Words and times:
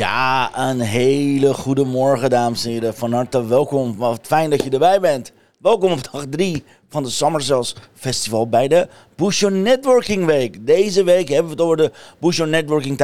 Ja, 0.00 0.50
een 0.68 0.80
hele 0.80 1.54
goede 1.54 1.84
morgen, 1.84 2.30
dames 2.30 2.64
en 2.64 2.70
heren. 2.70 2.94
Van 2.94 3.12
harte 3.12 3.46
welkom. 3.46 3.96
Wat 3.96 4.20
fijn 4.22 4.50
dat 4.50 4.64
je 4.64 4.70
erbij 4.70 5.00
bent. 5.00 5.32
Welkom 5.58 5.92
op 5.92 6.12
dag 6.12 6.24
3 6.30 6.64
van 6.88 7.02
de 7.02 7.10
Summer 7.10 7.72
Festival 7.94 8.48
bij 8.48 8.68
de 8.68 8.88
Your 9.16 9.54
Networking 9.54 10.24
Week. 10.24 10.66
Deze 10.66 11.04
week 11.04 11.28
hebben 11.28 11.44
we 11.44 11.50
het 11.50 11.60
over 11.60 11.76
de 11.76 11.92
Your 12.18 12.50
Networking 12.50 12.96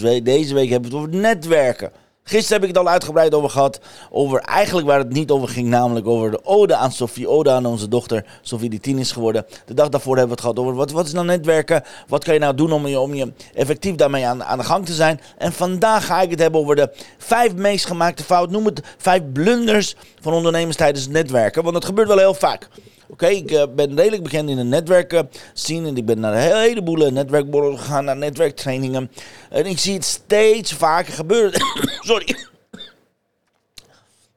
Week. 0.00 0.24
Deze 0.24 0.54
week 0.54 0.70
hebben 0.70 0.90
we 0.90 0.96
het 0.96 1.06
over 1.06 1.20
netwerken. 1.20 1.92
Gisteren 2.24 2.60
heb 2.60 2.70
ik 2.70 2.76
het 2.76 2.86
al 2.86 2.92
uitgebreid 2.92 3.34
over 3.34 3.50
gehad. 3.50 3.80
Over 4.10 4.40
eigenlijk 4.40 4.86
waar 4.86 4.98
het 4.98 5.12
niet 5.12 5.30
over 5.30 5.48
ging. 5.48 5.68
Namelijk 5.68 6.06
over 6.06 6.30
de 6.30 6.44
ode 6.44 6.76
aan 6.76 6.92
Sofie. 6.92 7.28
Ode 7.28 7.50
aan 7.50 7.66
onze 7.66 7.88
dochter. 7.88 8.24
Sofie 8.42 8.70
die 8.70 8.80
tien 8.80 8.98
is 8.98 9.12
geworden. 9.12 9.46
De 9.66 9.74
dag 9.74 9.88
daarvoor 9.88 10.16
hebben 10.16 10.36
we 10.36 10.42
het 10.42 10.52
gehad 10.52 10.58
over 10.58 10.74
wat, 10.74 10.90
wat 10.90 11.06
is 11.06 11.12
nou 11.12 11.26
netwerken. 11.26 11.82
Wat 12.08 12.24
kan 12.24 12.34
je 12.34 12.40
nou 12.40 12.54
doen 12.54 12.72
om 12.72 12.86
je, 12.86 13.00
om 13.00 13.14
je 13.14 13.32
effectief 13.54 13.94
daarmee 13.94 14.26
aan, 14.26 14.44
aan 14.44 14.58
de 14.58 14.64
gang 14.64 14.86
te 14.86 14.92
zijn. 14.92 15.20
En 15.38 15.52
vandaag 15.52 16.06
ga 16.06 16.20
ik 16.20 16.30
het 16.30 16.38
hebben 16.38 16.60
over 16.60 16.76
de 16.76 16.90
vijf 17.18 17.54
meest 17.54 17.86
gemaakte 17.86 18.24
fouten. 18.24 18.52
Noem 18.52 18.66
het 18.66 18.80
vijf 18.96 19.22
blunders 19.32 19.96
van 20.20 20.32
ondernemers 20.32 20.76
tijdens 20.76 21.04
het 21.04 21.12
netwerken. 21.12 21.62
Want 21.62 21.74
dat 21.74 21.84
gebeurt 21.84 22.08
wel 22.08 22.18
heel 22.18 22.34
vaak. 22.34 22.68
Oké, 23.12 23.26
ik 23.26 23.50
uh, 23.50 23.62
ben 23.74 23.96
redelijk 23.96 24.22
bekend 24.22 24.48
in 24.48 24.56
de 24.56 24.62
netwerken 24.62 25.30
zien 25.54 25.86
en 25.86 25.96
ik 25.96 26.06
ben 26.06 26.20
naar 26.20 26.32
een 26.34 26.60
heleboel 26.60 27.10
netwerkborrels 27.10 27.80
gegaan, 27.80 28.04
naar 28.04 28.16
netwerktrainingen. 28.16 29.10
En 29.50 29.66
ik 29.66 29.78
zie 29.78 29.94
het 29.94 30.04
steeds 30.04 30.72
vaker 30.72 31.12
gebeuren. 31.12 31.60
Sorry. 32.02 32.36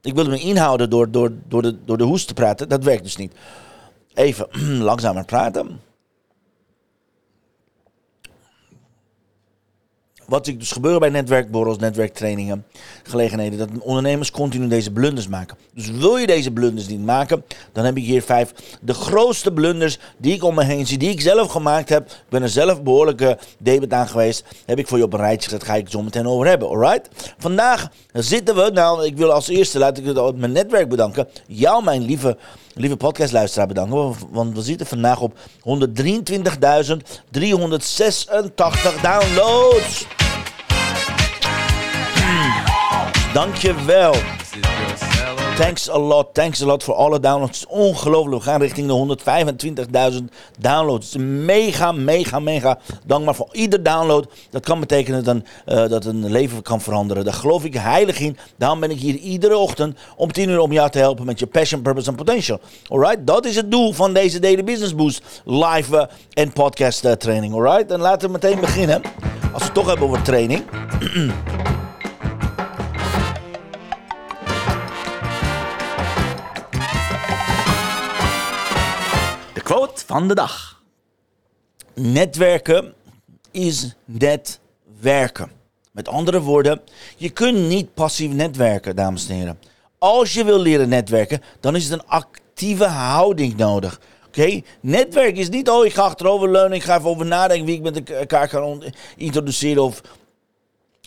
Ik 0.01 0.13
wilde 0.13 0.29
me 0.29 0.39
inhouden 0.39 0.89
door, 0.89 1.11
door, 1.11 1.31
door, 1.47 1.61
de, 1.61 1.83
door 1.85 1.97
de 1.97 2.03
hoest 2.03 2.27
te 2.27 2.33
praten. 2.33 2.69
Dat 2.69 2.83
werkt 2.83 3.03
dus 3.03 3.15
niet. 3.15 3.33
Even 4.13 4.47
langzamer 4.89 5.25
praten. 5.25 5.81
Wat 10.27 10.47
ik 10.47 10.59
dus 10.59 10.71
gebeuren 10.71 10.99
bij 10.99 11.09
netwerkborrels, 11.09 11.77
netwerktrainingen, 11.77 12.65
gelegenheden, 13.03 13.57
dat 13.57 13.69
ondernemers 13.79 14.31
continu 14.31 14.67
deze 14.67 14.91
blunders 14.91 15.27
maken. 15.27 15.57
Dus 15.73 15.91
wil 15.91 16.17
je 16.17 16.27
deze 16.27 16.51
blunders 16.51 16.87
niet 16.87 17.05
maken, 17.05 17.43
dan 17.71 17.85
heb 17.85 17.97
ik 17.97 18.03
hier 18.03 18.21
vijf 18.21 18.53
de 18.81 18.93
grootste 18.93 19.51
blunders 19.51 19.99
die 20.17 20.33
ik 20.33 20.43
om 20.43 20.55
me 20.55 20.63
heen 20.63 20.87
zie, 20.87 20.97
die 20.97 21.09
ik 21.09 21.21
zelf 21.21 21.51
gemaakt 21.51 21.89
heb. 21.89 22.09
Ik 22.09 22.29
ben 22.29 22.41
er 22.41 22.49
zelf 22.49 22.83
behoorlijke 22.83 23.37
debet 23.57 23.93
aan 23.93 24.07
geweest. 24.07 24.43
Heb 24.65 24.79
ik 24.79 24.87
voor 24.87 24.97
je 24.97 25.03
op 25.03 25.13
een 25.13 25.19
rijtje 25.19 25.49
gezet, 25.49 25.63
ga 25.63 25.75
ik 25.75 25.89
zo 25.89 26.01
meteen 26.01 26.27
over 26.27 26.47
hebben, 26.47 26.67
alright? 26.67 27.09
Vandaag 27.37 27.91
zitten 28.13 28.55
we, 28.55 28.69
nou 28.73 29.05
ik 29.05 29.17
wil 29.17 29.31
als 29.31 29.47
eerste, 29.47 29.79
laat 29.79 29.97
ik 29.97 30.05
het 30.05 30.35
mijn 30.35 30.51
netwerk 30.51 30.89
bedanken. 30.89 31.27
Jou, 31.47 31.83
mijn 31.83 32.01
lieve 32.01 32.37
lieve 32.75 32.95
podcastluisteraar 32.95 33.67
bedanken. 33.67 34.15
Want 34.31 34.55
we 34.55 34.61
zitten 34.61 34.87
vandaag 34.87 35.21
op 35.21 35.37
123.386 35.59 35.63
downloads. 39.01 40.05
Hmm. 42.15 42.63
Dankjewel. 43.33 44.15
Thanks 45.55 45.89
a 45.89 45.97
lot, 45.97 46.33
thanks 46.33 46.61
a 46.61 46.65
lot 46.65 46.83
voor 46.83 46.93
alle 46.93 47.19
downloads. 47.19 47.65
Ongelooflijk. 47.67 48.43
We 48.43 48.49
gaan 48.49 48.61
richting 48.61 48.87
de 48.87 49.17
125.000 50.13 50.23
downloads. 50.59 51.15
Mega, 51.17 51.91
mega, 51.91 52.39
mega 52.39 52.79
dankbaar 53.05 53.35
voor 53.35 53.49
ieder 53.51 53.83
download. 53.83 54.27
Dat 54.49 54.63
kan 54.63 54.79
betekenen 54.79 55.23
dan, 55.23 55.45
uh, 55.65 55.87
dat 55.87 56.05
een 56.05 56.31
leven 56.31 56.61
kan 56.61 56.81
veranderen. 56.81 57.25
Daar 57.25 57.33
geloof 57.33 57.63
ik 57.63 57.73
heilig 57.73 58.19
in. 58.19 58.37
Daarom 58.57 58.79
ben 58.79 58.91
ik 58.91 58.99
hier 58.99 59.15
iedere 59.15 59.57
ochtend 59.57 59.97
om 60.15 60.31
10 60.31 60.49
uur 60.49 60.59
om 60.59 60.71
jou 60.71 60.89
te 60.89 60.99
helpen 60.99 61.25
met 61.25 61.39
je 61.39 61.47
passion, 61.47 61.81
purpose 61.81 62.09
en 62.09 62.15
potential. 62.15 62.59
Alright, 62.89 63.27
dat 63.27 63.45
is 63.45 63.55
het 63.55 63.71
doel 63.71 63.93
van 63.93 64.13
deze 64.13 64.39
Daily 64.39 64.63
Business 64.63 64.95
Boost 64.95 65.41
live 65.45 65.95
uh, 65.95 66.03
en 66.33 66.53
podcast 66.53 67.05
uh, 67.05 67.11
training. 67.11 67.53
Alright, 67.53 67.91
en 67.91 67.99
laten 67.99 68.27
we 68.27 68.33
meteen 68.33 68.59
beginnen. 68.59 69.01
Als 69.53 69.61
we 69.61 69.65
het 69.65 69.73
toch 69.73 69.87
hebben 69.87 70.07
over 70.07 70.21
training. 70.21 70.63
van 80.05 80.27
de 80.27 80.35
dag. 80.35 80.81
Netwerken 81.93 82.93
is 83.51 83.95
net 84.05 84.59
werken. 84.99 85.51
Met 85.91 86.07
andere 86.07 86.41
woorden, 86.41 86.81
je 87.17 87.29
kunt 87.29 87.57
niet 87.57 87.93
passief 87.93 88.31
netwerken, 88.31 88.95
dames 88.95 89.29
en 89.29 89.35
heren. 89.35 89.59
Als 89.97 90.33
je 90.33 90.43
wil 90.43 90.59
leren 90.59 90.89
netwerken, 90.89 91.41
dan 91.59 91.75
is 91.75 91.83
het 91.83 91.93
een 91.93 92.07
actieve 92.07 92.85
houding 92.85 93.57
nodig. 93.57 93.99
Oké, 94.27 94.61
netwerk 94.79 95.37
is 95.37 95.49
niet, 95.49 95.69
oh 95.69 95.85
ik 95.85 95.93
ga 95.93 96.01
achteroverleunen, 96.01 96.77
ik 96.77 96.83
ga 96.83 96.97
even 96.97 97.09
over 97.09 97.25
nadenken 97.25 97.65
wie 97.65 97.75
ik 97.75 97.81
met 97.81 98.09
elkaar 98.09 98.47
kan 98.47 98.83
introduceren 99.15 99.83
of 99.83 100.01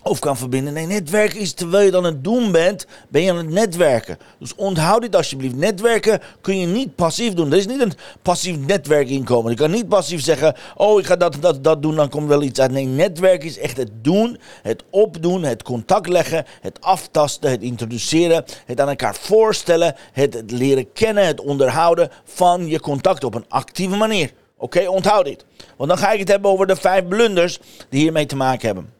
of 0.08 0.18
kan 0.18 0.36
verbinden. 0.36 0.72
Nee, 0.72 0.86
netwerken 0.86 1.40
is 1.40 1.52
terwijl 1.52 1.84
je 1.84 1.90
dan 1.90 2.04
het 2.04 2.24
doen 2.24 2.52
bent, 2.52 2.86
ben 3.08 3.22
je 3.22 3.30
aan 3.30 3.36
het 3.36 3.50
netwerken. 3.50 4.18
Dus 4.38 4.54
onthoud 4.54 5.02
dit 5.02 5.16
alsjeblieft. 5.16 5.56
Netwerken 5.56 6.20
kun 6.40 6.58
je 6.58 6.66
niet 6.66 6.94
passief 6.94 7.34
doen. 7.34 7.52
Er 7.52 7.58
is 7.58 7.66
niet 7.66 7.80
een 7.80 7.92
passief 8.22 8.56
netwerkinkomen. 8.58 9.50
Je 9.50 9.56
kan 9.56 9.70
niet 9.70 9.88
passief 9.88 10.22
zeggen, 10.22 10.54
oh 10.76 11.00
ik 11.00 11.06
ga 11.06 11.16
dat, 11.16 11.36
dat, 11.40 11.64
dat 11.64 11.82
doen, 11.82 11.94
dan 11.94 12.08
komt 12.08 12.28
wel 12.28 12.42
iets 12.42 12.60
uit. 12.60 12.70
Nee, 12.70 12.86
netwerken 12.86 13.48
is 13.48 13.58
echt 13.58 13.76
het 13.76 13.90
doen, 14.02 14.38
het 14.62 14.82
opdoen, 14.90 15.42
het 15.42 15.62
contact 15.62 16.08
leggen, 16.08 16.44
het 16.60 16.80
aftasten, 16.80 17.50
het 17.50 17.62
introduceren, 17.62 18.44
het 18.66 18.80
aan 18.80 18.88
elkaar 18.88 19.14
voorstellen, 19.14 19.94
het, 20.12 20.34
het 20.34 20.50
leren 20.50 20.92
kennen, 20.92 21.26
het 21.26 21.40
onderhouden 21.40 22.10
van 22.24 22.66
je 22.66 22.80
contact 22.80 23.24
op 23.24 23.34
een 23.34 23.48
actieve 23.48 23.96
manier. 23.96 24.32
Oké, 24.56 24.88
onthoud 24.88 25.24
dit. 25.24 25.44
Want 25.76 25.88
dan 25.88 25.98
ga 25.98 26.10
ik 26.10 26.18
het 26.18 26.28
hebben 26.28 26.50
over 26.50 26.66
de 26.66 26.76
vijf 26.76 27.08
blunders 27.08 27.58
die 27.88 28.00
hiermee 28.00 28.26
te 28.26 28.36
maken 28.36 28.66
hebben. 28.66 28.97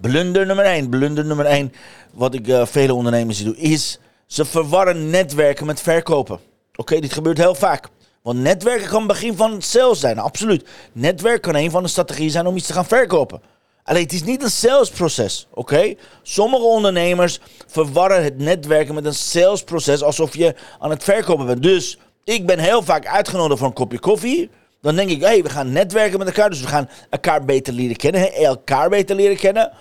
Blunder 0.00 0.46
nummer 0.46 0.64
1. 0.64 0.88
Blunder 0.88 1.24
nummer 1.24 1.46
1, 1.46 1.72
wat 2.12 2.34
ik 2.34 2.46
uh, 2.46 2.66
vele 2.66 2.94
ondernemers 2.94 3.44
doe, 3.44 3.56
is 3.56 3.98
ze 4.26 4.44
verwarren 4.44 5.10
netwerken 5.10 5.66
met 5.66 5.80
verkopen. 5.80 6.40
Oké, 6.76 7.00
dit 7.00 7.12
gebeurt 7.12 7.38
heel 7.38 7.54
vaak. 7.54 7.88
Want 8.22 8.38
netwerken 8.38 8.88
kan 8.88 8.98
het 8.98 9.08
begin 9.08 9.36
van 9.36 9.62
sales 9.62 10.00
zijn, 10.00 10.18
absoluut. 10.18 10.68
Netwerk 10.92 11.42
kan 11.42 11.54
een 11.54 11.70
van 11.70 11.82
de 11.82 11.88
strategieën 11.88 12.30
zijn 12.30 12.46
om 12.46 12.56
iets 12.56 12.66
te 12.66 12.72
gaan 12.72 12.86
verkopen. 12.86 13.40
Alleen 13.82 14.02
het 14.02 14.12
is 14.12 14.22
niet 14.22 14.42
een 14.42 14.50
salesproces, 14.50 15.46
oké? 15.50 15.94
Sommige 16.22 16.62
ondernemers 16.62 17.40
verwarren 17.66 18.24
het 18.24 18.38
netwerken 18.38 18.94
met 18.94 19.04
een 19.04 19.14
salesproces 19.14 20.02
alsof 20.02 20.36
je 20.36 20.54
aan 20.78 20.90
het 20.90 21.04
verkopen 21.04 21.46
bent. 21.46 21.62
Dus 21.62 21.98
ik 22.24 22.46
ben 22.46 22.58
heel 22.58 22.82
vaak 22.82 23.06
uitgenodigd 23.06 23.58
voor 23.58 23.68
een 23.68 23.74
kopje 23.74 23.98
koffie. 23.98 24.50
Dan 24.84 24.96
denk 24.96 25.10
ik, 25.10 25.20
hé, 25.20 25.26
hey, 25.26 25.42
we 25.42 25.48
gaan 25.48 25.72
netwerken 25.72 26.18
met 26.18 26.26
elkaar. 26.26 26.50
Dus 26.50 26.60
we 26.60 26.66
gaan 26.66 26.88
elkaar 27.10 27.44
beter 27.44 27.72
leren 27.72 27.96
kennen. 27.96 28.32
Elkaar 28.32 28.88
beter 28.88 29.16
leren 29.16 29.36
kennen. 29.36 29.72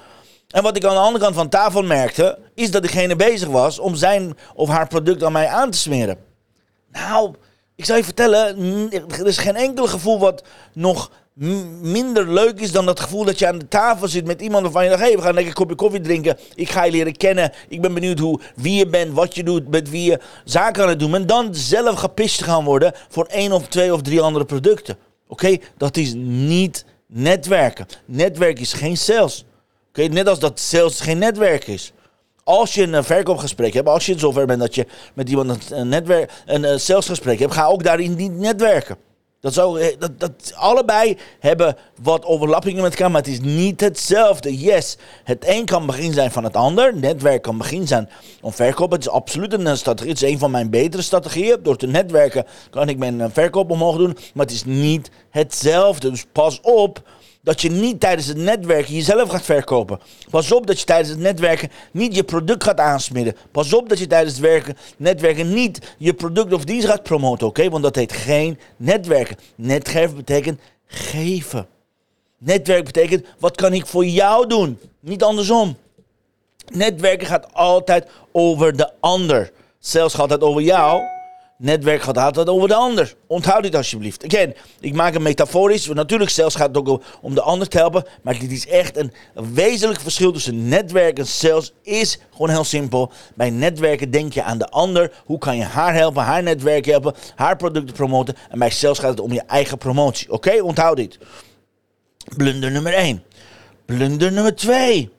En 0.50 0.64
wat 0.64 0.75
ik 0.75 0.84
aan 0.84 0.94
de 0.94 1.00
andere 1.00 1.24
kant 1.24 1.36
van 1.36 1.50
tafel 1.50 1.84
merkte, 1.84 2.40
is 2.53 2.72
dat 2.72 2.81
diegene 2.81 3.16
bezig 3.16 3.47
was 3.47 3.80
om 3.80 3.96
zijn 3.96 4.38
of 4.53 4.69
haar 4.69 4.88
product 4.88 5.24
aan 5.24 5.31
mij 5.31 5.47
aan 5.47 5.72
te 5.72 5.78
smeren. 5.78 6.18
Nou, 6.92 7.33
ik 7.75 7.86
zou 7.86 7.98
je 7.98 8.04
vertellen, 8.04 8.57
er 8.92 9.28
is 9.28 9.38
geen 9.38 9.56
enkel 9.56 9.88
gevoel 9.88 10.19
wat 10.19 10.44
nog 10.74 11.12
minder 11.33 12.33
leuk 12.33 12.59
is 12.59 12.71
dan 12.71 12.85
dat 12.85 13.00
gevoel 13.00 13.24
dat 13.24 13.39
je 13.39 13.47
aan 13.47 13.57
de 13.57 13.68
tafel 13.68 14.07
zit 14.07 14.25
met 14.25 14.41
iemand 14.41 14.63
waarvan 14.63 14.83
je 14.83 14.89
dacht, 14.89 15.01
hé, 15.01 15.07
hey, 15.07 15.15
we 15.15 15.24
gaan 15.24 15.33
lekker 15.33 15.51
een 15.51 15.57
kopje 15.57 15.75
koffie 15.75 16.01
drinken. 16.01 16.38
Ik 16.56 16.69
ga 16.69 16.83
je 16.83 16.91
leren 16.91 17.18
kennen. 17.18 17.51
Ik 17.68 17.81
ben 17.81 17.94
benieuwd 17.94 18.19
hoe, 18.19 18.39
wie 18.56 18.77
je 18.77 18.88
bent, 18.88 19.13
wat 19.13 19.35
je 19.35 19.44
doet, 19.44 19.68
met 19.68 19.89
wie 19.89 20.12
je 20.12 20.19
zaken 20.45 20.83
aan 20.83 20.89
het 20.89 21.00
doen. 21.00 21.15
En 21.15 21.25
dan 21.25 21.56
zelf 21.56 22.00
gepist 22.00 22.44
gaan 22.44 22.63
worden 22.63 22.94
voor 23.09 23.25
één 23.25 23.51
of 23.51 23.68
twee 23.68 23.94
of 23.94 24.01
drie 24.01 24.21
andere 24.21 24.45
producten. 24.45 24.97
Oké, 25.27 25.57
dat 25.77 25.97
is 25.97 26.13
niet 26.15 26.85
netwerken. 27.07 27.85
Netwerk 28.06 28.59
is 28.59 28.74
geen 28.74 28.97
sales. 28.97 29.45
Oké, 29.89 30.01
net 30.01 30.27
als 30.27 30.39
dat 30.39 30.59
sales 30.59 31.00
geen 31.00 31.18
netwerk 31.18 31.68
is. 31.68 31.94
Als 32.44 32.74
je 32.74 32.83
een 32.83 33.03
verkoopgesprek 33.03 33.74
hebt, 33.74 33.88
als 33.88 34.06
je 34.06 34.19
zover 34.19 34.45
bent 34.45 34.59
dat 34.59 34.75
je 34.75 34.88
met 35.13 35.30
iemand 35.30 35.71
een, 35.71 35.89
netwerk, 35.89 36.31
een 36.45 36.80
salesgesprek 36.80 37.39
hebt, 37.39 37.53
ga 37.53 37.65
ook 37.65 37.83
daarin 37.83 38.15
niet 38.15 38.38
netwerken. 38.38 38.97
Dat 39.44 39.54
zou, 39.54 39.80
eh, 39.80 39.95
dat, 40.00 40.19
dat, 40.19 40.54
allebei 40.56 41.18
hebben 41.40 41.78
wat 42.01 42.25
overlappingen 42.25 42.81
met 42.81 42.92
elkaar, 42.92 43.12
maar 43.12 43.22
het 43.22 43.31
is 43.31 43.40
niet 43.40 43.81
hetzelfde. 43.81 44.57
Yes, 44.57 44.98
het 45.24 45.48
een 45.48 45.66
kan 45.66 45.86
begin 45.86 46.13
zijn 46.13 46.31
van 46.31 46.44
het 46.44 46.56
ander. 46.56 46.95
Netwerk 46.95 47.42
kan 47.42 47.57
begin 47.57 47.88
zijn 47.88 48.10
om 48.42 48.54
verkopen. 48.54 48.95
Het 48.95 49.06
is 49.06 49.12
absoluut 49.12 49.54
een 49.54 49.78
strategie. 49.78 50.12
Het 50.12 50.22
is 50.22 50.31
een 50.31 50.40
van 50.40 50.51
mijn 50.51 50.69
betere 50.69 51.04
strategieën. 51.04 51.63
Door 51.63 51.78
te 51.78 51.88
netwerken 51.88 52.45
kan 52.69 52.90
ik 52.90 52.98
mijn 52.98 53.31
verkoop 53.31 53.72
omhoog 53.72 53.98
doen, 53.98 54.18
maar 54.34 54.45
het 54.45 54.56
is 54.56 54.66
niet 54.66 55.12
hetzelfde. 55.30 56.10
Dus 56.10 56.25
pas 56.31 56.60
op 56.62 57.01
dat 57.44 57.62
je 57.62 57.72
niet 57.72 58.00
tijdens 58.00 58.28
het 58.28 58.38
netwerken 58.38 58.94
jezelf 58.94 59.30
gaat 59.30 59.42
verkopen. 59.42 60.00
Pas 60.30 60.51
op 60.51 60.68
dat 60.68 60.80
je 60.80 60.86
tijdens 60.86 61.10
het 61.10 61.19
netwerken 61.19 61.72
niet 61.92 62.16
je 62.16 62.24
product 62.24 62.63
gaat 62.63 62.80
aansmeren. 62.80 63.36
Pas 63.51 63.74
op 63.74 63.90
dat 63.90 64.00
je 64.00 64.07
tijdens 64.07 64.34
het 64.34 64.42
werken, 64.42 64.78
netwerken 64.98 65.54
niet 65.54 65.95
je 65.98 66.13
product 66.13 66.54
of 66.54 66.63
dienst 66.63 66.88
gaat 66.88 67.04
promoten, 67.04 67.48
oké? 67.48 67.69
Want 67.69 67.84
dat 67.84 67.95
heet 67.95 68.12
geen 68.12 68.60
netwerken. 68.78 69.38
Netgeven 69.56 70.16
betekent 70.16 70.60
geven. 70.86 71.68
Netwerk 72.38 72.86
betekent, 72.86 73.25
wat 73.40 73.56
kan 73.56 73.74
ik 73.74 73.86
voor 73.86 74.06
jou 74.06 74.48
doen? 74.48 74.80
Niet 75.00 75.24
andersom. 75.24 75.78
Netwerken 76.72 77.28
gaat 77.28 77.54
altijd 77.54 78.10
over 78.31 78.78
de 78.78 78.92
ander. 79.00 79.51
Zelfs 79.80 80.13
gaat 80.13 80.30
het 80.30 80.42
over 80.42 80.62
jou, 80.62 81.01
netwerk 81.63 82.01
gaat 82.01 82.18
altijd 82.18 82.50
over 82.50 82.68
de 82.68 82.74
ander. 82.74 83.15
Onthoud 83.27 83.63
dit 83.63 83.75
alsjeblieft. 83.75 84.25
Again, 84.25 84.56
ik 84.80 84.94
maak 84.94 85.13
het 85.13 85.21
metaforisch. 85.21 85.88
Natuurlijk, 85.88 86.30
sales 86.30 86.56
gaat 86.56 86.75
het 86.75 86.88
ook 86.88 87.04
om 87.21 87.36
de 87.36 87.42
ander 87.42 87.68
te 87.68 87.77
helpen. 87.77 88.06
Maar 88.21 88.39
dit 88.39 88.51
is 88.51 88.68
echt 88.68 88.98
een, 88.98 89.13
wezenlijk 89.54 90.00
verschil 90.00 90.31
tussen 90.31 90.68
netwerk 90.68 91.19
en 91.19 91.27
sales. 91.27 91.74
Is 91.83 92.19
gewoon 92.31 92.50
heel 92.50 92.63
simpel. 92.63 93.12
Bij 93.36 93.50
netwerken 93.50 94.12
denk 94.12 94.33
je 94.33 94.44
aan 94.44 94.57
de 94.57 94.69
ander. 94.69 95.12
Hoe 95.25 95.38
kan 95.38 95.57
je 95.57 95.63
haar 95.63 95.94
helpen, 95.94 96.24
haar 96.24 96.44
netwerk 96.44 96.86
helpen, 96.86 97.13
haar 97.36 97.56
producten 97.56 97.95
promoten. 97.95 98.36
En 98.50 98.59
bij 98.59 98.69
sales 98.69 99.00
gaat 99.00 99.09
het 99.09 99.19
om 99.19 99.33
je 99.33 99.42
eigen 99.42 99.77
promotie. 99.77 100.31
Oké, 100.31 100.62
onthoud 100.62 100.98
dit. 100.98 101.18
Blunder 102.38 102.71
nummer 102.71 102.94
1. 102.94 103.24
Blunder 103.86 104.31
nummer 104.31 104.56
2 104.56 105.12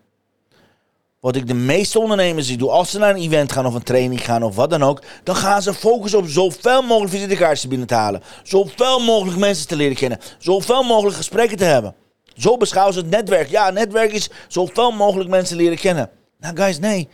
wat 1.25 1.37
ik 1.37 1.47
de 1.47 1.55
meeste 1.55 2.01
ondernemers 2.01 2.47
zie, 2.47 2.57
doe 2.57 2.71
als 2.71 2.91
ze 2.91 2.99
naar 2.99 3.11
een 3.11 3.23
event 3.23 3.53
gaan 3.53 3.67
of 3.67 3.75
een 3.75 3.83
training 3.83 4.25
gaan 4.25 4.43
of 4.43 4.55
wat 4.55 4.71
dan 4.71 4.83
ook, 4.83 5.03
dan 5.23 5.37
gaan 5.37 5.63
ze 5.63 5.75
focussen 5.75 6.19
op 6.19 6.27
zoveel 6.27 6.83
mogelijk 6.83 7.13
visitekaartjes 7.13 7.69
binnen 7.69 7.87
te 7.87 7.95
halen. 7.95 8.23
Zoveel 8.43 9.01
mogelijk 9.01 9.39
mensen 9.39 9.69
te 9.69 9.77
leren 9.77 9.97
kennen. 9.97 10.19
Zoveel 10.39 10.83
mogelijk 10.83 11.17
gesprekken 11.17 11.57
te 11.57 11.65
hebben. 11.65 11.95
Zo 12.37 12.57
beschouwen 12.57 12.95
ze 12.95 13.01
het 13.01 13.11
netwerk. 13.11 13.49
Ja, 13.49 13.71
netwerk 13.71 14.13
is 14.13 14.31
zoveel 14.49 14.91
mogelijk 14.91 15.31
mensen 15.31 15.57
leren 15.57 15.79
kennen. 15.79 16.11
Nou 16.39 16.57
guys, 16.57 16.79
nee. 16.79 17.09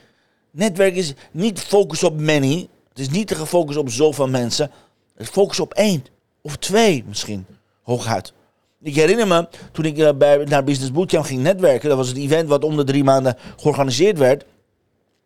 Netwerk 0.51 0.95
is 0.95 1.13
niet 1.31 1.61
focus 1.61 2.03
op 2.03 2.21
many. 2.21 2.69
Het 2.89 2.99
is 2.99 3.11
niet 3.11 3.27
te 3.27 3.35
gefocust 3.35 3.79
op 3.79 3.91
zoveel 3.91 4.29
mensen. 4.29 4.71
Het 5.15 5.27
is 5.27 5.29
focus 5.29 5.61
op 5.61 5.75
één. 5.75 6.05
Of 6.43 6.57
twee 6.57 7.05
misschien. 7.07 7.47
Hooguit. 7.83 8.33
Ik 8.83 8.95
herinner 8.95 9.27
me, 9.27 9.49
toen 9.73 9.85
ik 9.85 9.99
uh, 9.99 10.09
bij, 10.19 10.45
naar 10.45 10.65
Business 10.65 10.93
Bootcamp 10.93 11.25
ging 11.25 11.43
netwerken, 11.43 11.89
dat 11.89 11.99
was 11.99 12.09
het 12.09 12.17
event 12.17 12.49
wat 12.49 12.65
om 12.65 12.77
de 12.77 12.85
drie 12.85 13.05
maanden 13.05 13.37
georganiseerd 13.57 14.19
werd, 14.19 14.45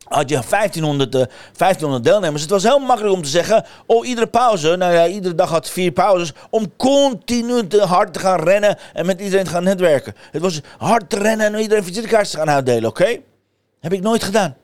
had 0.05 0.29
je 0.29 0.41
1500, 0.49 1.15
uh, 1.15 1.21
1500 1.21 2.05
deelnemers. 2.05 2.43
Het 2.43 2.51
was 2.51 2.63
heel 2.63 2.79
makkelijk 2.79 3.15
om 3.15 3.23
te 3.23 3.29
zeggen, 3.29 3.65
oh, 3.87 4.07
iedere 4.07 4.27
pauze, 4.27 4.77
nou 4.77 4.93
ja, 4.93 5.07
iedere 5.07 5.35
dag 5.35 5.51
had 5.51 5.71
vier 5.71 5.93
pauzes, 5.93 6.33
om 6.51 6.77
continu 6.77 7.67
te 7.67 7.81
hard 7.81 8.13
te 8.13 8.19
gaan 8.19 8.41
rennen 8.41 8.79
en 8.93 9.07
met 9.07 9.21
iedereen 9.21 9.45
te 9.45 9.51
gaan 9.51 9.65
netwerken. 9.65 10.15
Het 10.31 10.43
was 10.43 10.61
hard 10.79 11.11
te 11.11 11.19
rennen 11.19 11.55
en 11.55 11.61
iedereen 11.61 11.85
visitekaartjes 11.85 12.31
te 12.31 12.39
gaan 12.39 12.51
uitdelen, 12.51 12.91
oké? 12.91 13.19
Heb 13.81 13.93
ik 13.93 14.03
nooit 14.03 14.23
gedaan. 14.23 14.57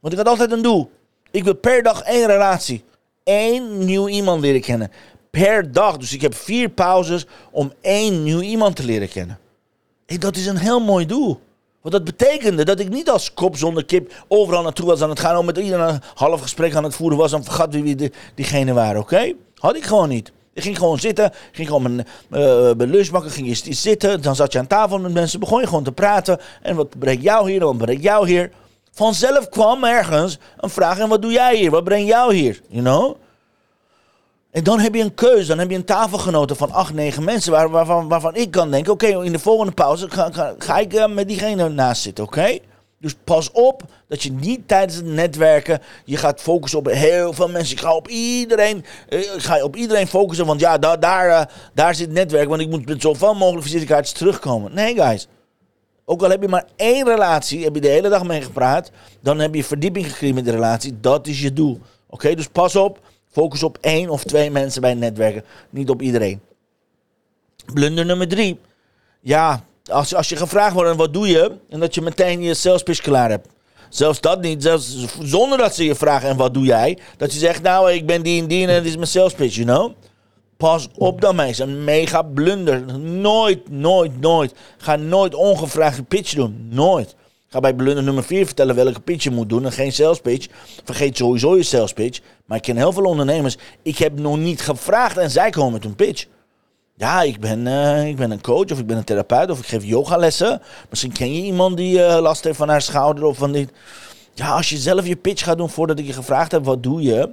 Want 0.00 0.12
ik 0.12 0.18
had 0.18 0.28
altijd 0.28 0.52
een 0.52 0.62
doel. 0.62 0.90
Ik 1.30 1.44
wil 1.44 1.54
per 1.54 1.82
dag 1.82 2.02
één 2.02 2.26
relatie. 2.26 2.84
één 3.24 3.84
nieuw 3.84 4.08
iemand 4.08 4.40
leren 4.40 4.60
kennen 4.60 4.90
per 5.38 5.72
dag. 5.72 5.96
Dus 5.96 6.12
ik 6.12 6.20
heb 6.20 6.34
vier 6.34 6.68
pauzes 6.68 7.26
om 7.50 7.72
één 7.80 8.22
nieuw 8.22 8.40
iemand 8.40 8.76
te 8.76 8.84
leren 8.84 9.08
kennen. 9.08 9.38
En 10.06 10.20
dat 10.20 10.36
is 10.36 10.46
een 10.46 10.56
heel 10.56 10.80
mooi 10.80 11.06
doel. 11.06 11.40
Want 11.80 11.94
dat 11.94 12.04
betekende 12.04 12.64
dat 12.64 12.80
ik 12.80 12.88
niet 12.88 13.10
als 13.10 13.34
kop 13.34 13.56
zonder 13.56 13.84
kip 13.84 14.12
overal 14.28 14.62
naartoe 14.62 14.86
was 14.86 15.02
aan 15.02 15.08
het 15.08 15.20
gaan. 15.20 15.36
Om 15.36 15.46
met 15.46 15.56
iedereen 15.56 15.88
een 15.88 16.00
half 16.14 16.40
gesprek 16.40 16.74
aan 16.74 16.84
het 16.84 16.94
voeren 16.94 17.18
was. 17.18 17.32
En 17.32 17.44
vergat 17.44 17.74
wie 17.74 17.94
die, 17.94 18.12
diegene 18.34 18.72
waren, 18.72 19.00
oké? 19.00 19.32
Had 19.54 19.76
ik 19.76 19.84
gewoon 19.84 20.08
niet. 20.08 20.32
Ik 20.54 20.62
ging 20.62 20.78
gewoon 20.78 20.98
zitten, 20.98 21.32
ging 21.52 21.68
gewoon 21.68 21.82
mijn, 21.82 22.06
uh, 22.30 22.72
mijn 22.76 22.90
lunch 22.90 23.32
ging 23.32 23.64
je 23.64 23.74
zitten. 23.74 24.22
Dan 24.22 24.36
zat 24.36 24.52
je 24.52 24.58
aan 24.58 24.66
tafel 24.66 24.98
met 24.98 25.12
mensen, 25.12 25.40
begon 25.40 25.60
je 25.60 25.66
gewoon 25.66 25.84
te 25.84 25.92
praten. 25.92 26.40
En 26.62 26.76
wat 26.76 26.98
brengt 26.98 27.22
jou 27.22 27.50
hier, 27.50 27.60
wat 27.60 27.76
brengt 27.76 28.02
jou 28.02 28.28
hier? 28.28 28.50
Vanzelf 28.92 29.48
kwam 29.48 29.84
ergens 29.84 30.38
een 30.56 30.70
vraag, 30.70 30.98
en 30.98 31.08
wat 31.08 31.22
doe 31.22 31.32
jij 31.32 31.56
hier? 31.56 31.70
Wat 31.70 31.84
brengt 31.84 32.08
jou 32.08 32.34
hier? 32.34 32.60
You 32.68 32.82
know? 32.82 33.16
En 34.52 34.64
dan 34.64 34.80
heb 34.80 34.94
je 34.94 35.02
een 35.02 35.14
keuze, 35.14 35.48
dan 35.48 35.58
heb 35.58 35.70
je 35.70 35.76
een 35.76 35.84
tafelgenoten 35.84 36.56
van 36.56 36.70
acht, 36.70 36.94
negen 36.94 37.24
mensen 37.24 37.52
waar, 37.52 37.70
waarvan, 37.70 38.08
waarvan 38.08 38.34
ik 38.34 38.50
kan 38.50 38.70
denken, 38.70 38.92
oké, 38.92 39.06
in 39.06 39.32
de 39.32 39.38
volgende 39.38 39.72
pauze 39.72 40.10
ga, 40.10 40.30
ga, 40.32 40.54
ga 40.58 40.78
ik 40.78 40.94
uh, 40.94 41.06
met 41.06 41.28
diegene 41.28 41.68
naast 41.68 42.02
zitten, 42.02 42.24
oké? 42.24 42.58
Dus 42.98 43.14
pas 43.24 43.50
op 43.50 43.82
dat 44.08 44.22
je 44.22 44.32
niet 44.32 44.68
tijdens 44.68 44.94
het 44.94 45.04
netwerken 45.04 45.80
je 46.04 46.16
gaat 46.16 46.40
focussen 46.40 46.78
op 46.78 46.86
heel 46.86 47.32
veel 47.32 47.48
mensen. 47.48 47.76
Ik 47.76 47.82
ga 47.82 47.94
op 47.94 48.08
iedereen, 48.08 48.84
uh, 49.08 49.20
ga 49.36 49.62
op 49.62 49.76
iedereen 49.76 50.06
focussen, 50.06 50.46
want 50.46 50.60
ja, 50.60 50.78
daar, 50.78 51.00
daar, 51.00 51.28
uh, 51.28 51.42
daar 51.74 51.94
zit 51.94 52.10
netwerk, 52.10 52.48
want 52.48 52.60
ik 52.60 52.68
moet 52.68 52.86
met 52.86 53.02
zoveel 53.02 53.34
mogelijk 53.34 53.64
visitekaartjes 53.64 54.18
terugkomen. 54.18 54.74
Nee, 54.74 54.94
guys. 54.94 55.28
Ook 56.04 56.22
al 56.22 56.30
heb 56.30 56.42
je 56.42 56.48
maar 56.48 56.66
één 56.76 57.04
relatie, 57.04 57.64
heb 57.64 57.74
je 57.74 57.80
de 57.80 57.88
hele 57.88 58.08
dag 58.08 58.24
mee 58.24 58.42
gepraat, 58.42 58.90
dan 59.20 59.38
heb 59.38 59.54
je 59.54 59.64
verdieping 59.64 60.10
gekregen 60.10 60.34
met 60.34 60.44
de 60.44 60.50
relatie. 60.50 61.00
Dat 61.00 61.26
is 61.26 61.40
je 61.40 61.52
doel. 61.52 61.80
Oké, 62.08 62.34
dus 62.34 62.48
pas 62.48 62.76
op. 62.76 62.98
Focus 63.32 63.62
op 63.62 63.78
één 63.80 64.08
of 64.08 64.24
twee 64.24 64.50
mensen 64.50 64.80
bij 64.80 64.94
netwerken, 64.94 65.44
niet 65.70 65.90
op 65.90 66.02
iedereen. 66.02 66.40
Blunder 67.72 68.06
nummer 68.06 68.28
drie. 68.28 68.60
Ja, 69.20 69.64
als, 69.90 70.14
als 70.14 70.28
je 70.28 70.36
gevraagd 70.36 70.74
wordt, 70.74 70.96
wat 70.96 71.12
doe 71.12 71.28
je? 71.28 71.52
En 71.68 71.80
dat 71.80 71.94
je 71.94 72.00
meteen 72.00 72.42
je 72.42 72.54
sales 72.54 72.82
pitch 72.82 73.00
klaar 73.00 73.30
hebt. 73.30 73.48
Zelfs 73.88 74.20
dat 74.20 74.40
niet, 74.40 74.62
zelfs 74.62 75.06
zonder 75.22 75.58
dat 75.58 75.74
ze 75.74 75.84
je 75.84 75.94
vragen 75.94 76.28
en 76.28 76.36
wat 76.36 76.54
doe 76.54 76.64
jij? 76.64 76.98
Dat 77.16 77.32
je 77.32 77.38
zegt, 77.38 77.62
nou, 77.62 77.92
ik 77.92 78.06
ben 78.06 78.22
die 78.22 78.42
en 78.42 78.48
die 78.48 78.66
en 78.66 78.74
dit 78.74 78.84
is 78.84 78.96
mijn 78.96 79.06
sales 79.06 79.32
pitch, 79.34 79.54
you 79.54 79.66
know? 79.66 79.92
Pas 80.56 80.88
op 80.94 81.20
dan 81.20 81.36
mensen, 81.36 81.68
een 81.68 81.84
mega 81.84 82.22
blunder. 82.22 82.98
Nooit, 83.00 83.70
nooit, 83.70 84.20
nooit. 84.20 84.54
Ga 84.78 84.96
nooit 84.96 85.34
ongevraagd 85.34 86.08
pitch 86.08 86.34
doen. 86.34 86.68
Nooit. 86.70 87.14
Ga 87.52 87.60
bij 87.60 87.74
blunder 87.74 88.04
nummer 88.04 88.24
4 88.24 88.46
vertellen 88.46 88.74
welke 88.74 89.00
pitch 89.00 89.24
je 89.24 89.30
moet 89.30 89.48
doen 89.48 89.64
en 89.64 89.72
geen 89.72 89.92
sales 89.92 90.20
pitch. 90.20 90.46
Vergeet 90.84 91.16
sowieso 91.16 91.56
je 91.56 91.62
sales 91.62 91.92
pitch. 91.92 92.20
Maar 92.44 92.56
ik 92.56 92.62
ken 92.62 92.76
heel 92.76 92.92
veel 92.92 93.04
ondernemers. 93.04 93.56
Ik 93.82 93.98
heb 93.98 94.18
nog 94.18 94.38
niet 94.38 94.60
gevraagd 94.60 95.16
en 95.16 95.30
zij 95.30 95.50
komen 95.50 95.72
met 95.72 95.84
een 95.84 95.94
pitch. 95.94 96.26
Ja, 96.96 97.22
ik 97.22 97.40
ben, 97.40 97.66
uh, 97.66 98.06
ik 98.08 98.16
ben 98.16 98.30
een 98.30 98.40
coach 98.40 98.70
of 98.70 98.78
ik 98.78 98.86
ben 98.86 98.96
een 98.96 99.04
therapeut 99.04 99.50
of 99.50 99.58
ik 99.58 99.66
geef 99.66 99.84
yogalessen. 99.84 100.62
Misschien 100.90 101.12
ken 101.12 101.34
je 101.34 101.42
iemand 101.42 101.76
die 101.76 101.98
uh, 101.98 102.18
last 102.20 102.44
heeft 102.44 102.56
van 102.56 102.68
haar 102.68 102.82
schouder 102.82 103.24
of 103.24 103.36
van 103.36 103.52
dit. 103.52 103.70
Ja, 104.34 104.50
als 104.50 104.68
je 104.68 104.76
zelf 104.76 105.06
je 105.06 105.16
pitch 105.16 105.44
gaat 105.44 105.58
doen 105.58 105.70
voordat 105.70 105.98
ik 105.98 106.06
je 106.06 106.12
gevraagd 106.12 106.52
heb, 106.52 106.64
wat 106.64 106.82
doe 106.82 107.02
je? 107.02 107.30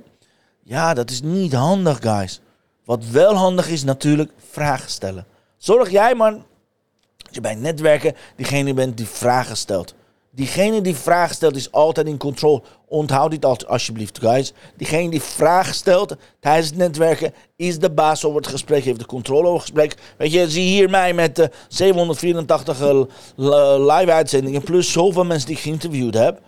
Ja, 0.64 0.94
dat 0.94 1.10
is 1.10 1.22
niet 1.22 1.54
handig, 1.54 1.98
guys. 2.02 2.42
Wat 2.86 3.06
wel 3.06 3.34
handig 3.34 3.70
is, 3.70 3.84
natuurlijk 3.84 4.32
vragen 4.52 4.90
stellen. 4.90 5.26
Zorg 5.58 5.90
jij 5.90 6.16
maar 6.16 6.32
dat 7.18 7.36
je 7.36 7.42
bij 7.42 7.56
netwerken 7.56 8.16
diegene 8.36 8.74
bent 8.74 8.98
die 8.98 9.08
vragen 9.08 9.58
stelt. 9.58 9.98
Diegene 10.40 10.82
die 10.82 10.96
vragen 10.96 11.36
stelt 11.36 11.56
is 11.56 11.72
altijd 11.72 12.08
in 12.08 12.18
controle. 12.18 12.62
Onthoud 12.88 13.32
dit 13.32 13.46
altijd 13.46 13.70
alsjeblieft, 13.70 14.20
guys. 14.20 14.54
Diegene 14.78 15.10
die 15.10 15.22
vragen 15.22 15.74
stelt 15.74 16.16
tijdens 16.40 16.68
het 16.68 16.78
netwerken 16.78 17.34
is 17.56 17.80
de 17.80 17.92
baas 17.92 18.26
over 18.26 18.42
het 18.42 18.50
gesprek, 18.50 18.84
heeft 18.84 19.00
de 19.00 19.06
controle 19.06 19.48
over 19.48 19.54
het 19.54 19.62
gesprek. 19.62 19.96
Weet 20.18 20.32
je, 20.32 20.50
zie 20.50 20.64
hier 20.64 20.90
mij 20.90 21.14
met 21.14 21.40
uh, 21.40 21.46
784 21.68 22.82
uh, 22.82 23.04
live 23.78 24.12
uitzendingen 24.12 24.64
plus 24.64 24.92
zoveel 24.92 25.26
mensen 25.26 25.48
die 25.48 25.56
ik 25.56 25.62
geïnterviewd 25.62 26.14
heb. 26.14 26.42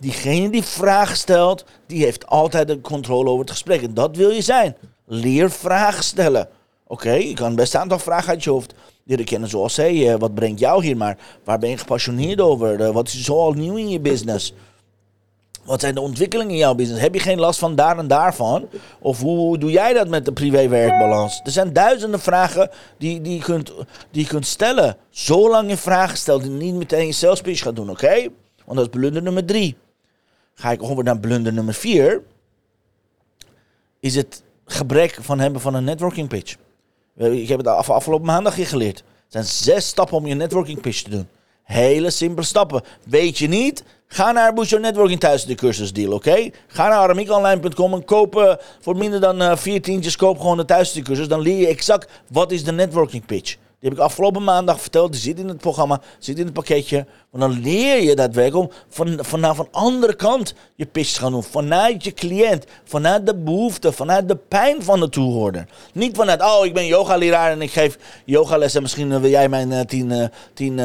Diegene 0.00 0.50
die 0.50 0.64
vragen 0.64 1.16
stelt, 1.16 1.64
die 1.86 2.04
heeft 2.04 2.26
altijd 2.26 2.68
de 2.68 2.80
controle 2.80 3.28
over 3.28 3.40
het 3.40 3.50
gesprek. 3.50 3.82
En 3.82 3.94
dat 3.94 4.16
wil 4.16 4.30
je 4.30 4.42
zijn. 4.42 4.76
Leer 5.06 5.50
vragen 5.50 6.04
stellen. 6.04 6.48
Oké, 6.86 7.12
je 7.12 7.34
kan 7.34 7.54
best 7.54 7.74
een 7.74 7.80
aantal 7.80 7.98
vragen 7.98 8.28
uit 8.28 8.44
je 8.44 8.50
hoofd 8.50 8.74
leren 9.08 9.24
kennen 9.24 9.48
zoals 9.48 9.76
hey, 9.76 10.18
wat 10.18 10.34
brengt 10.34 10.58
jou 10.58 10.84
hier 10.84 10.96
maar? 10.96 11.18
Waar 11.44 11.58
ben 11.58 11.70
je 11.70 11.78
gepassioneerd 11.78 12.40
over? 12.40 12.80
Uh, 12.80 12.90
wat 12.90 13.06
is 13.06 13.24
zo 13.24 13.34
al 13.34 13.52
nieuw 13.52 13.76
in 13.76 13.88
je 13.88 14.00
business? 14.00 14.54
Wat 15.64 15.80
zijn 15.80 15.94
de 15.94 16.00
ontwikkelingen 16.00 16.52
in 16.52 16.58
jouw 16.58 16.74
business? 16.74 17.02
Heb 17.02 17.14
je 17.14 17.20
geen 17.20 17.38
last 17.38 17.58
van 17.58 17.74
daar 17.74 17.98
en 17.98 18.08
daarvan? 18.08 18.68
Of 18.98 19.20
hoe 19.20 19.58
doe 19.58 19.70
jij 19.70 19.92
dat 19.92 20.08
met 20.08 20.24
de 20.24 20.32
privé-werkbalans? 20.32 21.40
Er 21.44 21.50
zijn 21.50 21.72
duizenden 21.72 22.20
vragen 22.20 22.70
die, 22.98 23.20
die, 23.20 23.34
je 23.34 23.42
kunt, 23.42 23.72
die 24.10 24.26
kunt 24.26 24.46
stellen. 24.46 24.96
Zolang 25.10 25.70
je 25.70 25.76
vragen 25.76 26.16
stelt 26.16 26.42
en 26.42 26.56
niet 26.56 26.74
meteen 26.74 27.06
je 27.06 27.12
sales 27.12 27.40
pitch 27.40 27.62
gaat 27.62 27.76
doen, 27.76 27.90
oké? 27.90 28.28
Want 28.64 28.78
dat 28.78 28.86
is 28.86 28.98
blunder 28.98 29.22
nummer 29.22 29.44
drie. 29.44 29.76
Ga 30.54 30.70
ik 30.70 30.82
over 30.82 31.04
naar 31.04 31.18
blunder 31.18 31.52
nummer 31.52 31.74
vier. 31.74 32.22
Is 34.00 34.14
het 34.14 34.42
gebrek 34.66 35.18
van 35.20 35.38
hebben 35.38 35.60
van 35.60 35.74
een 35.74 35.84
networking 35.84 36.28
pitch. 36.28 36.56
Ik 37.18 37.48
heb 37.48 37.58
het 37.58 37.66
afgelopen 37.66 38.26
maandag 38.26 38.68
geleerd. 38.68 38.98
Het 38.98 39.04
zijn 39.28 39.44
zes 39.44 39.86
stappen 39.86 40.16
om 40.16 40.26
je 40.26 40.34
networking 40.34 40.80
pitch 40.80 41.02
te 41.02 41.10
doen. 41.10 41.28
Hele 41.62 42.10
simpele 42.10 42.46
stappen. 42.46 42.82
Weet 43.04 43.38
je 43.38 43.48
niet? 43.48 43.84
Ga 44.06 44.32
naar 44.32 44.54
Boost 44.54 44.78
Networking 44.78 45.20
thuis 45.20 45.44
de 45.44 45.54
cursus 45.54 45.92
deal, 45.92 46.12
oké? 46.12 46.50
Ga 46.66 46.88
naar 46.88 46.98
aramiekonline.com 46.98 47.94
en 47.94 48.04
koop 48.04 48.36
uh, 48.36 48.54
voor 48.80 48.96
minder 48.96 49.20
dan 49.20 49.42
uh, 49.42 49.56
vier 49.56 49.82
tientjes 49.82 50.16
koop 50.16 50.38
gewoon 50.38 50.56
de 50.56 50.64
thuiscursus. 50.64 51.28
Dan 51.28 51.40
leer 51.40 51.58
je 51.58 51.66
exact 51.66 52.10
wat 52.30 52.52
is 52.52 52.64
de 52.64 52.72
networking 52.72 53.26
pitch. 53.26 53.56
Die 53.80 53.88
heb 53.88 53.98
ik 53.98 54.04
afgelopen 54.04 54.44
maandag 54.44 54.80
verteld. 54.80 55.12
Die 55.12 55.20
zit 55.20 55.38
in 55.38 55.48
het 55.48 55.58
programma, 55.58 56.00
zit 56.18 56.38
in 56.38 56.44
het 56.44 56.54
pakketje. 56.54 57.06
Want 57.30 57.42
dan 57.42 57.62
leer 57.62 58.02
je 58.02 58.14
daadwerkelijk 58.14 58.70
om 58.70 58.76
van, 58.88 59.18
van, 59.20 59.56
van 59.56 59.68
andere 59.70 60.16
kant 60.16 60.54
je 60.74 60.86
pitch 60.86 61.12
te 61.12 61.20
gaan 61.20 61.32
doen. 61.32 61.42
Vanuit 61.42 62.04
je 62.04 62.12
cliënt, 62.12 62.64
vanuit 62.84 63.26
de 63.26 63.34
behoefte, 63.34 63.92
vanuit 63.92 64.28
de 64.28 64.36
pijn 64.36 64.82
van 64.82 65.00
de 65.00 65.08
toehoorder. 65.08 65.66
Niet 65.92 66.16
vanuit, 66.16 66.42
oh, 66.42 66.64
ik 66.64 66.74
ben 66.74 66.86
yogaleraar 66.86 67.50
en 67.50 67.62
ik 67.62 67.70
geef 67.70 67.98
yogales 68.24 68.74
en 68.74 68.82
misschien 68.82 69.20
wil 69.20 69.30
jij 69.30 69.48
mijn 69.48 69.70
uh, 69.70 69.80
tien, 69.80 70.10
uh, 70.10 70.24
tien 70.54 70.80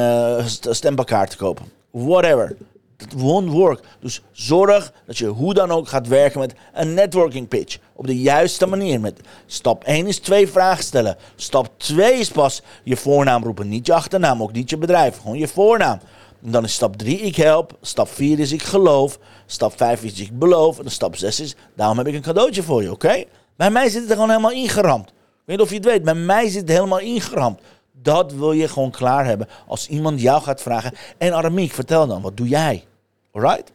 stempelkaarten 0.70 1.38
kopen. 1.38 1.66
Whatever. 1.92 2.56
Het 2.98 3.14
won't 3.14 3.52
work. 3.52 3.84
Dus 4.00 4.22
zorg 4.32 4.94
dat 5.06 5.18
je 5.18 5.28
hoe 5.28 5.54
dan 5.54 5.72
ook 5.72 5.88
gaat 5.88 6.08
werken 6.08 6.40
met 6.40 6.54
een 6.74 6.94
networking 6.94 7.48
pitch. 7.48 7.78
Op 7.94 8.08
de 8.08 8.18
juiste 8.18 8.66
manier. 8.66 9.00
Met 9.00 9.20
stap 9.46 9.84
1 9.84 10.08
is 10.08 10.20
twee 10.20 10.48
vragen 10.48 10.84
stellen. 10.84 11.18
Stap 11.36 11.70
2 11.78 12.14
is 12.14 12.30
pas 12.30 12.62
je 12.84 12.98
voornaam 12.98 13.44
roepen. 13.44 13.70
Niet 13.70 13.86
je 13.86 13.94
achternaam, 13.94 14.42
ook 14.42 14.52
niet 14.52 14.70
je 14.70 14.78
bedrijf. 14.78 15.18
Gewoon 15.18 15.38
je 15.38 15.48
voornaam. 15.48 16.00
En 16.44 16.52
dan 16.52 16.64
is 16.64 16.74
stap 16.74 16.98
3 16.98 17.20
ik 17.20 17.36
help. 17.36 17.78
Stap 17.82 18.08
4 18.08 18.40
is 18.40 18.52
ik 18.52 18.64
geloof. 18.64 19.20
Stap 19.46 19.78
5 19.78 20.04
is 20.04 20.20
ik 20.20 20.40
beloof. 20.40 20.80
En 20.80 20.92
stap 20.92 21.16
6 21.16 21.40
is 21.40 21.56
daarom 21.76 21.98
heb 21.98 22.08
ik 22.08 22.14
een 22.14 22.22
cadeautje 22.22 22.64
voor 22.64 22.82
je, 22.82 22.92
oké? 22.92 23.24
Bij 23.56 23.72
mij 23.72 23.90
zit 23.90 24.02
het 24.02 24.10
er 24.10 24.16
gewoon 24.16 24.30
helemaal 24.30 24.52
ingeramd. 24.52 25.08
Ik 25.10 25.50
weet 25.50 25.58
niet 25.58 25.66
of 25.66 25.70
je 25.70 25.76
het 25.76 25.86
weet, 25.86 26.04
bij 26.04 26.14
mij 26.16 26.50
zit 26.50 26.62
het 26.62 26.70
helemaal 26.70 27.00
ingeramd. 27.00 27.60
Dat 28.02 28.34
wil 28.34 28.52
je 28.52 28.68
gewoon 28.68 28.92
klaar 28.92 29.26
hebben 29.26 29.48
als 29.68 29.88
iemand 29.88 30.22
jou 30.22 30.42
gaat 30.42 30.62
vragen. 30.62 30.94
En 31.18 31.34
Aramiek, 31.34 31.74
vertel 31.74 32.08
dan, 32.08 32.22
wat 32.22 32.38
doe 32.38 32.48
jij? 32.48 32.84
Alright? 33.32 33.72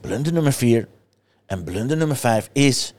Blunder 0.00 0.32
nummer 0.32 0.52
4 0.52 0.88
en 1.46 1.64
blunder 1.64 1.96
nummer 1.96 2.16
5 2.16 2.48
is. 2.52 2.94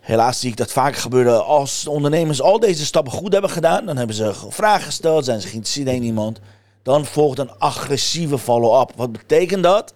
Helaas 0.00 0.40
zie 0.40 0.50
ik 0.50 0.56
dat 0.56 0.72
vaak 0.72 0.96
gebeuren 0.96 1.44
als 1.44 1.86
ondernemers 1.86 2.40
al 2.42 2.60
deze 2.60 2.84
stappen 2.84 3.12
goed 3.12 3.32
hebben 3.32 3.50
gedaan. 3.50 3.86
Dan 3.86 3.96
hebben 3.96 4.16
ze 4.16 4.32
vragen 4.48 4.84
gesteld, 4.84 5.24
zijn 5.24 5.40
ze 5.40 5.48
geïnteresseerd 5.48 5.88
in 5.88 6.02
iemand. 6.02 6.40
Dan 6.82 7.04
volgt 7.04 7.38
een 7.38 7.58
agressieve 7.58 8.38
follow-up. 8.38 8.92
Wat 8.96 9.12
betekent 9.12 9.62
dat? 9.62 9.94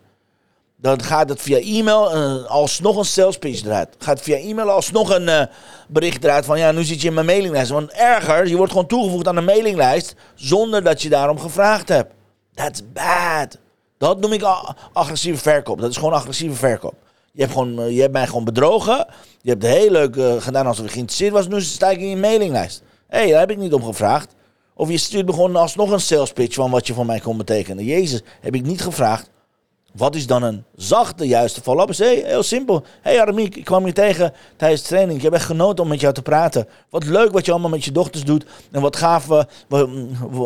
Dan 0.81 1.03
gaat 1.03 1.29
het 1.29 1.43
via 1.43 1.59
e-mail 1.59 2.17
uh, 2.17 2.45
alsnog 2.47 2.97
een 2.97 3.05
sales 3.05 3.39
pitch 3.39 3.65
eruit. 3.65 3.89
Gaat 3.99 4.21
via 4.21 4.37
e-mail 4.37 4.71
alsnog 4.71 5.15
een 5.15 5.29
uh, 5.29 5.43
bericht 5.89 6.25
eruit 6.25 6.45
van 6.45 6.59
ja, 6.59 6.73
nu 6.73 6.85
zit 6.85 7.01
je 7.01 7.09
in 7.09 7.15
mijn 7.15 7.27
mailinglijst. 7.27 7.71
Want 7.71 7.91
erger, 7.91 8.49
je 8.49 8.57
wordt 8.57 8.73
gewoon 8.73 8.87
toegevoegd 8.87 9.29
aan 9.29 9.37
een 9.37 9.45
mailinglijst 9.45 10.15
zonder 10.35 10.83
dat 10.83 11.03
je 11.03 11.09
daarom 11.09 11.39
gevraagd 11.39 11.89
hebt. 11.89 12.15
That's 12.55 12.83
bad. 12.93 13.59
Dat 13.99 14.21
noem 14.21 14.33
ik 14.33 14.43
agressieve 14.93 15.43
verkoop. 15.43 15.81
Dat 15.81 15.91
is 15.91 15.97
gewoon 15.97 16.13
agressieve 16.13 16.55
verkoop. 16.55 16.95
Je 17.33 17.41
hebt, 17.41 17.53
gewoon, 17.53 17.81
eh, 17.81 17.95
je 17.95 18.01
hebt 18.01 18.13
mij 18.13 18.27
gewoon 18.27 18.45
bedrogen. 18.45 19.07
Je 19.41 19.51
hebt 19.51 19.63
heel 19.63 19.91
leuk 19.91 20.17
uh, 20.17 20.33
gedaan 20.39 20.67
alsof 20.67 20.85
je 20.85 20.91
geïnteresseerd 20.91 21.33
was. 21.33 21.49
Nu 21.49 21.61
sta 21.61 21.91
ik 21.91 22.01
in 22.01 22.09
je 22.09 22.17
mailinglijst. 22.17 22.83
Hé, 23.09 23.19
hey, 23.19 23.31
daar 23.31 23.41
heb 23.41 23.51
ik 23.51 23.59
niet 23.59 23.73
om 23.73 23.85
gevraagd. 23.85 24.35
Of 24.75 24.91
je 24.91 24.99
stuurt 24.99 25.27
me 25.27 25.33
gewoon 25.33 25.57
alsnog 25.57 25.91
een 25.91 26.01
sales 26.01 26.33
pitch 26.33 26.55
van 26.55 26.71
wat 26.71 26.87
je 26.87 26.95
voor 26.95 27.07
mij 27.07 27.21
kon 27.21 27.37
betekenen. 27.37 27.85
Jezus, 27.85 28.23
heb 28.41 28.55
ik 28.55 28.63
niet 28.63 28.81
gevraagd. 28.81 29.31
Wat 29.93 30.15
is 30.15 30.27
dan 30.27 30.43
een 30.43 30.65
zachte, 30.77 31.27
juiste 31.27 31.61
follow-up? 31.61 31.97
Heel 31.97 32.43
simpel. 32.43 32.85
hey 33.01 33.21
Aramiek, 33.21 33.57
ik 33.57 33.65
kwam 33.65 33.87
je 33.87 33.93
tegen 33.93 34.33
tijdens 34.57 34.83
de 34.83 34.89
training. 34.89 35.19
Ik 35.19 35.25
heb 35.25 35.33
echt 35.33 35.45
genoten 35.45 35.85
om 35.85 35.91
met 35.91 36.01
jou 36.01 36.15
te 36.15 36.23
praten. 36.23 36.67
Wat 36.91 37.05
leuk 37.05 37.33
wat 37.33 37.45
je 37.45 37.51
allemaal 37.51 37.71
met 37.71 37.85
je 37.85 37.93
dochters 37.93 38.25
doet. 38.25 38.47
En 38.71 38.81
wat 38.81 38.97
gaaf 38.97 39.29
uh, 39.29 39.43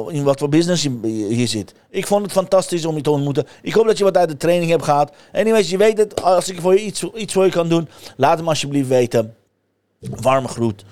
in 0.09 0.23
wat 0.23 0.39
voor 0.39 0.49
business 0.49 0.83
je 0.83 0.99
hier 1.29 1.49
zit. 1.49 1.75
Ik 1.91 2.07
vond 2.07 2.23
het 2.23 2.33
fantastisch 2.33 2.85
om 2.85 2.97
je 2.97 3.03
te 3.03 3.11
ontmoeten. 3.11 3.47
Ik 3.63 3.73
hoop 3.73 3.87
dat 3.87 3.99
je 3.99 4.05
wat 4.05 4.17
uit 4.17 4.29
de 4.29 4.37
training 4.37 4.71
hebt 4.71 4.85
gehad. 4.85 5.13
Anyways, 5.33 5.71
je 5.71 5.77
weet 5.77 5.99
het. 5.99 6.23
Als 6.23 6.49
ik 6.49 6.61
voor 6.61 6.73
je 6.73 6.85
iets, 6.85 7.05
iets 7.15 7.33
voor 7.33 7.45
je 7.45 7.51
kan 7.51 7.69
doen, 7.69 7.89
laat 8.17 8.39
hem 8.39 8.49
alsjeblieft 8.49 8.89
weten. 8.89 9.35
Warme 10.01 10.49
groet. 10.49 10.85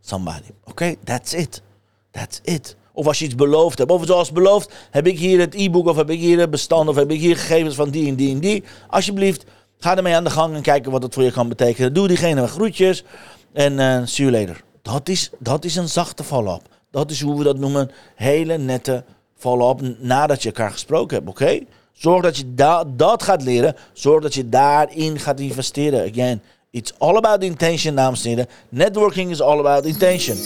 Somebody. 0.00 0.50
Oké, 0.64 0.94
that's 1.04 1.32
it. 1.32 1.62
That's 2.10 2.40
it. 2.42 2.76
Of 2.92 3.06
als 3.06 3.18
je 3.18 3.24
iets 3.24 3.34
beloofd 3.34 3.78
hebt. 3.78 3.90
Of 3.90 4.06
zoals 4.06 4.32
beloofd, 4.32 4.72
heb 4.90 5.06
ik 5.06 5.18
hier 5.18 5.40
het 5.40 5.54
e-book 5.54 5.86
of 5.86 5.96
heb 5.96 6.10
ik 6.10 6.18
hier 6.18 6.38
het 6.38 6.50
bestand 6.50 6.88
of 6.88 6.96
heb 6.96 7.10
ik 7.10 7.20
hier 7.20 7.36
gegevens 7.36 7.74
van 7.74 7.90
die 7.90 8.08
en 8.08 8.14
die 8.14 8.34
en 8.34 8.40
die. 8.40 8.64
Alsjeblieft, 8.88 9.44
ga 9.78 9.96
ermee 9.96 10.14
aan 10.14 10.24
de 10.24 10.30
gang 10.30 10.54
en 10.54 10.62
kijken 10.62 10.90
wat 10.90 11.02
het 11.02 11.14
voor 11.14 11.22
je 11.22 11.32
kan 11.32 11.48
betekenen. 11.48 11.92
Doe 11.92 12.08
diegene 12.08 12.46
groetjes 12.46 13.04
en 13.52 13.72
uh, 13.72 14.00
see 14.04 14.30
you 14.30 14.38
later. 14.40 14.62
Dat 14.82 15.08
is, 15.08 15.30
dat 15.38 15.64
is 15.64 15.76
een 15.76 15.88
zachte 15.88 16.24
follow-up. 16.24 16.62
Dat 16.90 17.10
is 17.10 17.20
hoe 17.20 17.38
we 17.38 17.44
dat 17.44 17.58
noemen. 17.58 17.90
Hele 18.14 18.58
nette 18.58 19.04
follow-up 19.36 19.96
nadat 19.98 20.42
je 20.42 20.48
elkaar 20.48 20.70
gesproken 20.70 21.16
hebt, 21.16 21.28
oké? 21.28 21.60
Zorg 21.92 22.22
dat 22.22 22.36
je 22.36 22.54
da 22.54 22.84
dat 22.96 23.22
gaat 23.22 23.42
leren. 23.42 23.76
Zorg 23.92 24.22
dat 24.22 24.34
je 24.34 24.48
daarin 24.48 25.18
gaat 25.18 25.40
investeren. 25.40 26.10
Again, 26.10 26.42
it's 26.70 26.92
all 26.98 27.16
about 27.16 27.42
intention, 27.42 27.94
dames 27.94 28.24
en 28.24 28.28
heren. 28.28 28.46
Networking 28.68 29.30
is 29.30 29.40
all 29.40 29.58
about 29.58 29.84
intention. 29.84 30.36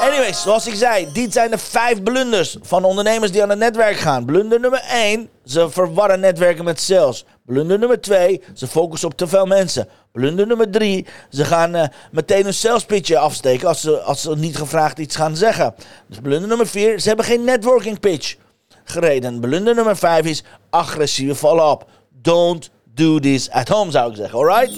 Anyways, 0.00 0.42
zoals 0.42 0.66
ik 0.66 0.74
zei, 0.74 1.12
dit 1.12 1.32
zijn 1.32 1.50
de 1.50 1.58
vijf 1.58 2.02
blunders 2.02 2.56
van 2.62 2.84
ondernemers 2.84 3.32
die 3.32 3.42
aan 3.42 3.48
het 3.48 3.58
netwerk 3.58 3.96
gaan. 3.96 4.24
Blunder 4.24 4.60
nummer 4.60 4.80
1, 4.90 5.28
ze 5.44 5.70
verwarren 5.70 6.20
netwerken 6.20 6.64
met 6.64 6.80
sales. 6.80 7.24
Blunder 7.46 7.78
nummer 7.78 8.00
2, 8.00 8.42
ze 8.54 8.66
focussen 8.66 9.08
op 9.08 9.16
te 9.16 9.26
veel 9.26 9.46
mensen. 9.46 9.88
Blunder 10.12 10.46
nummer 10.46 10.70
3, 10.70 11.06
ze 11.30 11.44
gaan 11.44 11.76
uh, 11.76 11.84
meteen 12.10 12.46
een 12.46 12.54
sales 12.54 12.84
pitch 12.84 13.12
afsteken 13.12 13.68
als 13.68 13.80
ze, 13.80 14.00
als 14.00 14.20
ze 14.20 14.36
niet 14.36 14.56
gevraagd 14.56 14.98
iets 14.98 15.16
gaan 15.16 15.36
zeggen. 15.36 15.74
Dus 16.08 16.18
blunder 16.22 16.48
nummer 16.48 16.66
4, 16.66 17.00
ze 17.00 17.08
hebben 17.08 17.26
geen 17.26 17.44
networking 17.44 18.00
pitch 18.00 18.36
gereden. 18.84 19.40
Blunder 19.40 19.74
nummer 19.74 19.96
5 19.96 20.24
is 20.24 20.42
agressieve 20.70 21.34
follow-up. 21.34 21.84
Don't 22.22 22.70
do 22.94 23.18
this 23.18 23.50
at 23.50 23.68
home, 23.68 23.90
zou 23.90 24.10
ik 24.10 24.16
zeggen, 24.16 24.38
alright? 24.38 24.72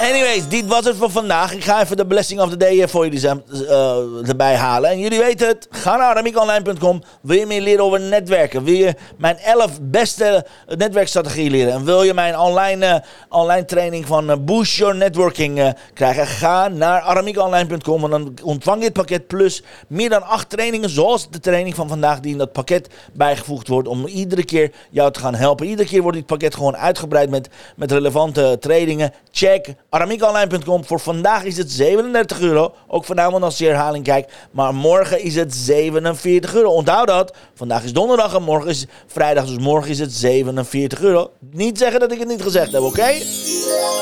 Anyways, 0.00 0.48
dit 0.48 0.66
was 0.66 0.84
het 0.84 0.96
voor 0.96 1.10
vandaag. 1.10 1.52
Ik 1.52 1.64
ga 1.64 1.82
even 1.82 1.96
de 1.96 2.06
blessing 2.06 2.40
of 2.40 2.50
the 2.50 2.56
day 2.56 2.88
voor 2.88 3.08
jullie 3.08 3.28
uh, 3.52 4.28
erbij 4.28 4.54
halen. 4.54 4.90
En 4.90 4.98
jullie 4.98 5.18
weten 5.18 5.48
het, 5.48 5.66
ga 5.70 5.96
naar 5.96 6.10
aramiekonline.com. 6.10 7.02
Wil 7.22 7.38
je 7.38 7.46
meer 7.46 7.60
leren 7.60 7.84
over 7.84 8.00
netwerken? 8.00 8.64
Wil 8.64 8.74
je 8.74 8.94
mijn 9.18 9.38
11 9.38 9.78
beste 9.82 10.46
netwerkstrategieën 10.76 11.50
leren? 11.50 11.72
En 11.72 11.84
wil 11.84 12.02
je 12.02 12.14
mijn 12.14 12.38
online, 12.38 12.86
uh, 12.86 12.94
online 13.28 13.64
training 13.64 14.06
van 14.06 14.30
uh, 14.30 14.36
Boost 14.40 14.76
Your 14.76 14.96
Networking 14.96 15.74
krijgen? 15.94 16.26
Ga 16.26 16.68
naar 16.68 17.00
aramiekonline.com 17.00 18.04
en 18.04 18.10
dan 18.10 18.34
ontvang 18.42 18.78
je 18.78 18.84
het 18.84 18.92
pakket 18.92 19.26
plus 19.26 19.62
meer 19.88 20.08
dan 20.08 20.22
8 20.22 20.50
trainingen. 20.50 20.90
Zoals 20.90 21.30
de 21.30 21.40
training 21.40 21.74
van 21.74 21.88
vandaag 21.88 22.20
die 22.20 22.32
in 22.32 22.38
dat 22.38 22.52
pakket 22.52 22.88
bijgevoegd 23.12 23.68
wordt. 23.68 23.88
Om 23.88 24.06
iedere 24.06 24.44
keer 24.44 24.72
jou 24.90 25.12
te 25.12 25.20
gaan 25.20 25.34
helpen. 25.34 25.66
Iedere 25.66 25.88
keer 25.88 26.02
wordt 26.02 26.16
dit 26.16 26.26
pakket 26.26 26.54
gewoon 26.54 26.76
uitgebreid 26.76 27.30
met, 27.30 27.48
met 27.76 27.92
relevante 27.92 28.56
trainingen. 28.60 29.12
Check 29.30 29.74
aramiekonline.com. 29.90 30.84
Voor 30.84 31.00
vandaag 31.00 31.44
is 31.44 31.56
het 31.56 31.70
37 31.70 32.40
euro. 32.40 32.74
Ook 32.88 33.04
vanavond 33.04 33.42
als 33.42 33.58
je 33.58 33.66
herhaling 33.66 34.04
kijkt. 34.04 34.32
Maar 34.50 34.74
morgen 34.74 35.20
is 35.20 35.34
het 35.34 35.54
47 35.54 36.54
euro. 36.54 36.70
Onthoud 36.70 37.06
dat. 37.06 37.34
Vandaag 37.54 37.84
is 37.84 37.92
donderdag 37.92 38.34
en 38.34 38.42
morgen 38.42 38.70
is 38.70 38.86
vrijdag. 39.06 39.46
Dus 39.46 39.58
morgen 39.58 39.90
is 39.90 39.98
het 39.98 40.12
47 40.12 41.00
euro. 41.00 41.30
Niet 41.50 41.78
zeggen 41.78 42.00
dat 42.00 42.12
ik 42.12 42.18
het 42.18 42.28
niet 42.28 42.42
gezegd 42.42 42.72
heb, 42.72 42.82
oké? 42.82 43.12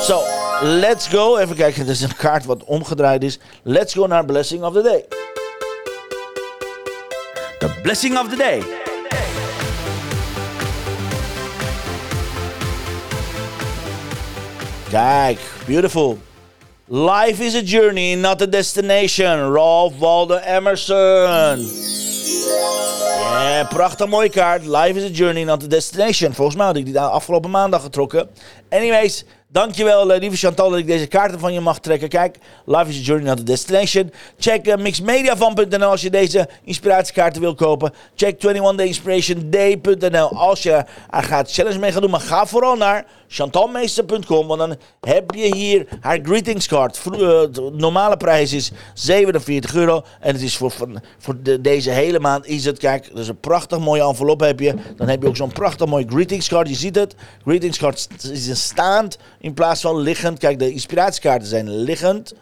Zo, 0.01 0.21
let's 0.61 1.07
go. 1.07 1.37
Even 1.37 1.55
kijken, 1.55 1.83
er 1.83 1.89
is 1.89 2.01
een 2.01 2.15
kaart 2.15 2.45
wat 2.45 2.63
omgedraaid 2.63 3.23
is. 3.23 3.39
Let's 3.63 3.93
go 3.93 4.07
naar 4.07 4.25
Blessing 4.25 4.63
of 4.63 4.73
the 4.73 4.81
Day. 4.81 5.05
The 7.59 7.79
Blessing 7.81 8.19
of 8.19 8.29
the 8.29 8.35
Day. 8.35 8.63
Kijk, 14.95 15.39
beautiful. 15.65 16.17
Life 16.87 17.43
is 17.43 17.55
a 17.55 17.61
journey, 17.61 18.15
not 18.15 18.41
a 18.41 18.47
destination. 18.47 19.51
Ralph 19.51 19.99
Waldo 19.99 20.37
Emerson. 20.37 21.59
Yeah, 23.19 23.67
prachtig 23.67 24.07
mooie 24.07 24.29
kaart. 24.29 24.65
Life 24.65 24.95
is 24.95 25.03
a 25.03 25.13
journey, 25.13 25.43
not 25.43 25.63
a 25.63 25.67
destination. 25.67 26.33
Volgens 26.33 26.57
mij 26.57 26.65
had 26.65 26.75
ik 26.75 26.85
die 26.85 26.99
afgelopen 26.99 27.49
maandag 27.49 27.81
getrokken. 27.81 28.29
Anyways, 28.69 29.25
Dankjewel, 29.55 30.13
uh, 30.13 30.19
lieve 30.19 30.37
Chantal, 30.37 30.69
dat 30.69 30.79
ik 30.79 30.87
deze 30.87 31.07
kaarten 31.07 31.39
van 31.39 31.53
je 31.53 31.59
mag 31.59 31.79
trekken. 31.79 32.09
Kijk, 32.09 32.37
Life 32.65 32.89
is 32.89 32.97
a 32.97 33.01
Journey 33.01 33.29
not 33.29 33.39
a 33.39 33.43
Destination. 33.43 34.11
Check 34.39 34.67
uh, 34.67 34.75
mixmediafan.nl 34.75 35.89
als 35.89 36.01
je 36.01 36.09
deze 36.09 36.49
inspiratiekaarten 36.63 37.41
wil 37.41 37.55
kopen. 37.55 37.93
Check 38.15 38.35
21dayinspirationday.nl 38.45 40.37
als 40.37 40.63
je 40.63 40.71
er 41.09 41.23
gaat 41.23 41.51
challenge 41.51 41.79
mee 41.79 41.91
gaan 41.91 42.01
doen. 42.01 42.11
Maar 42.11 42.19
ga 42.19 42.45
vooral 42.45 42.75
naar 42.75 43.05
chantalmeester.com, 43.27 44.47
want 44.47 44.59
dan 44.59 44.75
heb 45.01 45.31
je 45.33 45.55
hier 45.55 45.87
haar 45.99 46.19
greetings 46.23 46.67
card. 46.67 47.01
Uh, 47.05 47.19
de 47.19 47.71
normale 47.73 48.17
prijs 48.17 48.53
is 48.53 48.71
47 48.93 49.75
euro. 49.75 50.03
En 50.19 50.33
het 50.33 50.41
is 50.41 50.57
voor, 50.57 50.73
voor 51.17 51.35
de, 51.43 51.61
deze 51.61 51.89
hele 51.89 52.19
maand 52.19 52.47
is 52.47 52.65
het, 52.65 52.77
kijk, 52.77 53.07
is 53.07 53.27
een 53.27 53.39
prachtig 53.39 53.79
mooie 53.79 54.03
envelop 54.03 54.39
heb 54.39 54.59
je. 54.59 54.73
Dan 54.95 55.07
heb 55.07 55.21
je 55.21 55.27
ook 55.27 55.35
zo'n 55.35 55.51
prachtig 55.51 55.87
mooi 55.87 56.05
greetings 56.09 56.47
card. 56.47 56.69
Je 56.69 56.75
ziet 56.75 56.95
het. 56.95 57.15
Greetings 57.43 57.77
card 57.77 58.07
is 58.31 58.47
een 58.47 58.55
staand 58.55 59.17
in 59.39 59.53
plaats 59.53 59.81
van 59.81 59.97
liggend. 59.97 60.39
Kijk, 60.39 60.59
de 60.59 60.71
inspiratiekaarten 60.71 61.47
zijn 61.47 61.69
liggend. 61.69 62.33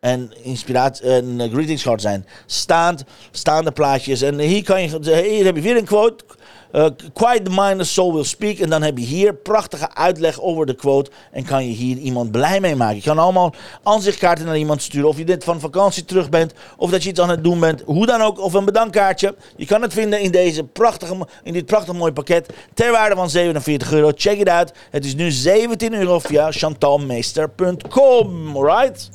en 0.00 0.32
inspiratie 0.42 1.04
en 1.04 1.50
greetingscard 1.52 2.00
zijn. 2.00 2.26
Staand, 2.46 3.04
staande 3.30 3.70
plaatjes. 3.70 4.22
En 4.22 4.38
hier, 4.38 4.62
kan 4.62 4.82
je, 4.82 4.88
hier 5.22 5.44
heb 5.44 5.56
je 5.56 5.62
weer 5.62 5.76
een 5.76 5.84
quote. 5.84 6.24
Uh, 6.72 6.86
quiet 7.12 7.44
the 7.44 7.50
mind, 7.50 7.78
the 7.78 7.84
soul 7.84 8.12
will 8.12 8.24
speak. 8.24 8.58
En 8.58 8.70
dan 8.70 8.82
heb 8.82 8.98
je 8.98 9.04
hier 9.04 9.34
prachtige 9.34 9.94
uitleg 9.94 10.40
over 10.40 10.66
de 10.66 10.74
quote. 10.74 11.10
En 11.32 11.44
kan 11.44 11.66
je 11.66 11.72
hier 11.72 11.96
iemand 11.96 12.30
blij 12.30 12.60
mee 12.60 12.76
maken. 12.76 12.96
Je 12.96 13.02
kan 13.02 13.18
allemaal 13.18 13.54
aanzichtkaarten 13.82 14.46
naar 14.46 14.58
iemand 14.58 14.82
sturen. 14.82 15.08
Of 15.08 15.18
je 15.18 15.24
dit 15.24 15.44
van 15.44 15.60
vakantie 15.60 16.04
terug 16.04 16.28
bent. 16.28 16.52
Of 16.76 16.90
dat 16.90 17.02
je 17.02 17.08
iets 17.08 17.20
aan 17.20 17.30
het 17.30 17.44
doen 17.44 17.60
bent. 17.60 17.82
Hoe 17.84 18.06
dan 18.06 18.20
ook. 18.20 18.40
Of 18.40 18.52
een 18.52 18.64
bedankkaartje. 18.64 19.34
Je 19.56 19.66
kan 19.66 19.82
het 19.82 19.92
vinden 19.92 20.20
in, 20.20 20.30
deze 20.30 20.64
prachtige, 20.64 21.26
in 21.42 21.52
dit 21.52 21.66
prachtig 21.66 21.94
mooie 21.94 22.12
pakket. 22.12 22.52
Ter 22.74 22.90
waarde 22.90 23.14
van 23.14 23.30
47 23.30 23.92
euro. 23.92 24.10
Check 24.14 24.38
it 24.38 24.48
out. 24.48 24.72
Het 24.90 25.04
is 25.04 25.14
nu 25.14 25.30
17 25.30 25.94
euro 25.94 26.18
via 26.18 26.52
chantalmeester.com. 26.52 28.56
Alright? 28.56 29.10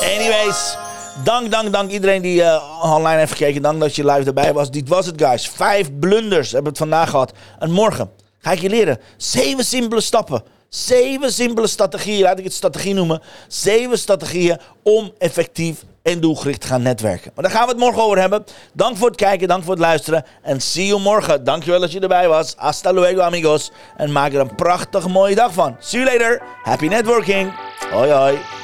Anyways. 0.00 0.76
Dank, 1.22 1.50
dank, 1.50 1.72
dank 1.72 1.90
iedereen 1.90 2.22
die 2.22 2.40
uh, 2.40 2.80
online 2.82 3.18
heeft 3.18 3.32
gekeken. 3.32 3.62
Dank 3.62 3.80
dat 3.80 3.96
je 3.96 4.04
live 4.04 4.26
erbij 4.26 4.52
was. 4.52 4.70
Dit 4.70 4.88
was 4.88 5.06
het, 5.06 5.22
guys. 5.22 5.48
Vijf 5.48 5.98
blunders 5.98 6.52
hebben 6.52 6.72
we 6.72 6.78
het 6.78 6.88
vandaag 6.88 7.10
gehad. 7.10 7.32
En 7.58 7.70
morgen 7.70 8.10
ga 8.38 8.52
ik 8.52 8.58
je 8.58 8.68
leren. 8.68 8.98
Zeven 9.16 9.64
simpele 9.64 10.00
stappen. 10.00 10.42
Zeven 10.68 11.32
simpele 11.32 11.66
strategieën, 11.66 12.22
laat 12.22 12.38
ik 12.38 12.44
het 12.44 12.52
strategie 12.52 12.94
noemen. 12.94 13.22
Zeven 13.48 13.98
strategieën 13.98 14.58
om 14.82 15.12
effectief 15.18 15.84
en 16.02 16.20
doelgericht 16.20 16.60
te 16.60 16.66
gaan 16.66 16.82
netwerken. 16.82 17.32
Maar 17.34 17.44
daar 17.44 17.52
gaan 17.52 17.64
we 17.64 17.70
het 17.70 17.80
morgen 17.80 18.02
over 18.02 18.18
hebben. 18.18 18.44
Dank 18.72 18.96
voor 18.96 19.08
het 19.08 19.16
kijken, 19.16 19.48
dank 19.48 19.62
voor 19.62 19.72
het 19.72 19.82
luisteren. 19.82 20.24
En 20.42 20.60
see 20.60 20.86
you 20.86 21.00
morgen. 21.00 21.44
Dankjewel 21.44 21.80
dat 21.80 21.92
je 21.92 22.00
erbij 22.00 22.28
was. 22.28 22.54
Hasta 22.56 22.92
luego, 22.92 23.20
amigos. 23.20 23.70
En 23.96 24.12
maak 24.12 24.32
er 24.32 24.40
een 24.40 24.54
prachtige 24.54 25.08
mooie 25.08 25.34
dag 25.34 25.52
van. 25.52 25.76
See 25.78 26.00
you 26.00 26.12
later. 26.12 26.42
Happy 26.62 26.86
networking. 26.86 27.52
Hoi, 27.90 28.10
hoi. 28.10 28.63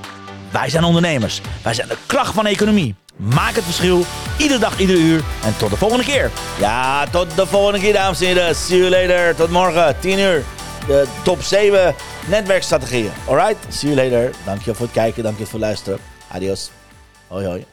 wij 0.51 0.69
zijn 0.69 0.83
ondernemers. 0.83 1.41
Wij 1.63 1.73
zijn 1.73 1.87
de 1.87 1.97
kracht 2.05 2.33
van 2.33 2.43
de 2.43 2.49
economie. 2.49 2.95
Maak 3.15 3.55
het 3.55 3.63
verschil, 3.63 4.05
iedere 4.37 4.59
dag, 4.59 4.79
ieder 4.79 4.95
uur. 4.95 5.21
En 5.43 5.57
tot 5.57 5.69
de 5.69 5.77
volgende 5.77 6.03
keer. 6.03 6.31
Ja, 6.59 7.05
tot 7.07 7.35
de 7.35 7.45
volgende 7.45 7.79
keer, 7.79 7.93
dames 7.93 8.21
en 8.21 8.25
heren. 8.25 8.55
See 8.55 8.77
you 8.77 8.89
later. 8.89 9.35
Tot 9.35 9.49
morgen, 9.49 9.99
10 9.99 10.19
uur. 10.19 10.43
De 10.87 11.07
top 11.23 11.41
7 11.41 11.95
netwerkstrategieën. 12.27 13.11
Alright, 13.27 13.57
see 13.69 13.93
you 13.93 14.09
later. 14.09 14.31
Dankjewel 14.45 14.75
voor 14.75 14.85
het 14.85 14.95
kijken, 14.95 15.23
dankjewel 15.23 15.51
voor 15.51 15.59
het 15.59 15.67
luisteren. 15.67 15.99
Adios. 16.27 16.69
Hoi 17.27 17.45
hoi. 17.45 17.65